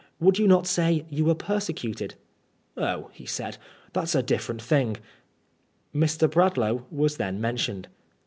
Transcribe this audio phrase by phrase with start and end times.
[0.19, 2.15] Would you not say you were persecuted
[2.75, 3.59] ?"''Oh," he said,''
[3.93, 4.97] that's a different thing.*'
[5.93, 6.27] Mr.
[6.27, 7.87] Bradlaugh was then mentioned.